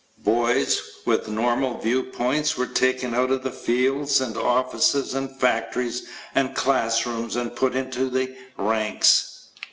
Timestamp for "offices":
4.35-5.13